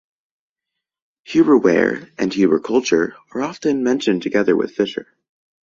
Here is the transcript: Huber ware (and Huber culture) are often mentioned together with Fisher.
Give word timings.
Huber 1.25 1.59
ware 1.59 2.09
(and 2.17 2.33
Huber 2.33 2.59
culture) 2.59 3.15
are 3.35 3.43
often 3.43 3.83
mentioned 3.83 4.23
together 4.23 4.55
with 4.57 4.71
Fisher. 4.73 5.05